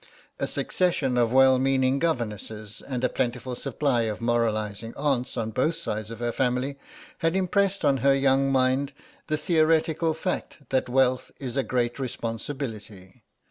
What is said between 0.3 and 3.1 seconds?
A succession of well meaning governesses and a